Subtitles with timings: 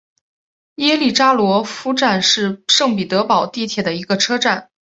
[0.77, 4.71] 耶利扎罗夫站是圣彼得堡地铁的一个车站。